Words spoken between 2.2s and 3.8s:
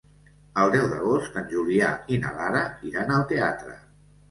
na Lara iran al teatre.